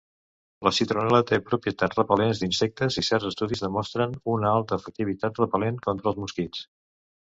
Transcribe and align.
La 0.67 0.71
citronel·la 0.77 1.19
té 1.31 1.39
propietats 1.49 1.99
repel·lents 2.01 2.41
d'insectes 2.45 2.99
i 3.03 3.05
certs 3.11 3.31
estudis 3.33 3.63
demostren 3.69 4.19
una 4.37 4.57
alta 4.59 4.83
efectivitat 4.85 5.43
repel·lent 5.47 5.83
contra 5.89 6.15
els 6.15 6.23
mosquits. 6.27 6.71